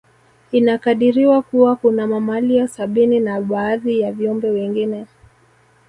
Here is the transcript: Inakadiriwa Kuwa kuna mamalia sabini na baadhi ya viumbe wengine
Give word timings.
Inakadiriwa 0.51 1.41
Kuwa 1.41 1.75
kuna 1.75 2.07
mamalia 2.07 2.67
sabini 2.67 3.19
na 3.19 3.41
baadhi 3.41 3.99
ya 3.99 4.11
viumbe 4.11 4.49
wengine 4.49 5.05